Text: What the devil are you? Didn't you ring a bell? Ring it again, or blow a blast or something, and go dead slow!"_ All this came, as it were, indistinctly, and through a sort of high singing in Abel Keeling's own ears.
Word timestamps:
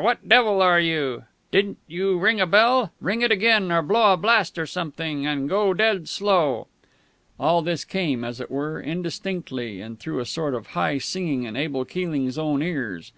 What 0.00 0.22
the 0.22 0.28
devil 0.28 0.60
are 0.60 0.80
you? 0.80 1.22
Didn't 1.52 1.78
you 1.86 2.18
ring 2.18 2.40
a 2.40 2.48
bell? 2.48 2.90
Ring 3.00 3.22
it 3.22 3.30
again, 3.30 3.70
or 3.70 3.80
blow 3.80 4.14
a 4.14 4.16
blast 4.16 4.58
or 4.58 4.66
something, 4.66 5.24
and 5.24 5.48
go 5.48 5.72
dead 5.72 6.08
slow!"_ 6.08 6.64
All 7.38 7.62
this 7.62 7.84
came, 7.84 8.24
as 8.24 8.40
it 8.40 8.50
were, 8.50 8.80
indistinctly, 8.82 9.80
and 9.80 9.96
through 9.96 10.18
a 10.18 10.26
sort 10.26 10.56
of 10.56 10.66
high 10.74 10.98
singing 10.98 11.44
in 11.44 11.54
Abel 11.54 11.84
Keeling's 11.84 12.38
own 12.38 12.60
ears. 12.60 13.12